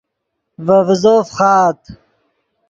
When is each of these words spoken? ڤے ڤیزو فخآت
ڤے 0.65 0.77
ڤیزو 0.87 1.13
فخآت 1.27 1.79